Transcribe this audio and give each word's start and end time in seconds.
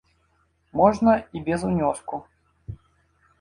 Можна 0.79 1.13
і 1.41 1.43
без 1.49 1.67
унёску. 1.69 2.21